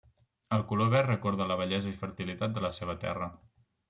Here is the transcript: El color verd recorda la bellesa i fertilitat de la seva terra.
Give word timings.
El 0.55 0.61
color 0.69 0.87
verd 0.93 1.11
recorda 1.11 1.47
la 1.51 1.57
bellesa 1.59 1.91
i 1.91 1.97
fertilitat 1.99 2.57
de 2.57 2.65
la 2.65 2.73
seva 2.79 2.97
terra. 3.05 3.29